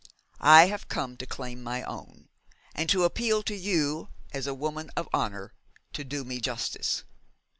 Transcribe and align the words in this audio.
I 0.49 0.65
have 0.65 0.87
come 0.87 1.15
to 1.17 1.27
claim 1.27 1.61
my 1.61 1.83
own, 1.83 2.29
and 2.73 2.89
to 2.89 3.03
appeal 3.03 3.43
to 3.43 3.53
you 3.55 4.09
as 4.33 4.47
a 4.47 4.53
woman 4.55 4.89
of 4.97 5.07
honour 5.13 5.53
to 5.93 6.03
do 6.03 6.23
me 6.23 6.39
justice. 6.41 7.03